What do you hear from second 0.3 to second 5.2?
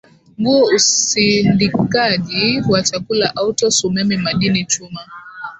nguo usindikaji wa chakula autos umeme madini chuma